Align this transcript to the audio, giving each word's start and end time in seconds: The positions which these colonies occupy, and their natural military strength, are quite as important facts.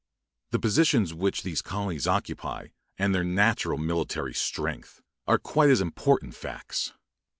The 0.49 0.57
positions 0.57 1.13
which 1.13 1.43
these 1.43 1.61
colonies 1.61 2.07
occupy, 2.07 2.69
and 2.97 3.13
their 3.13 3.23
natural 3.23 3.77
military 3.77 4.33
strength, 4.33 4.99
are 5.27 5.37
quite 5.37 5.69
as 5.69 5.79
important 5.79 6.33
facts. 6.33 6.93